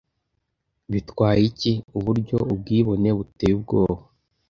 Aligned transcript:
bitwaye 0.91 1.41
iki 1.49 1.71
uburyo 1.97 2.37
ubwibone 2.53 3.09
buteye 3.17 3.53
ubwoba 3.57 4.01